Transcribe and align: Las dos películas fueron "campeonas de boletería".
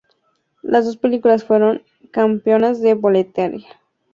Las 0.63 0.85
dos 0.85 0.97
películas 0.97 1.43
fueron 1.43 1.83
"campeonas 2.11 2.81
de 2.81 2.95
boletería". 2.95 3.67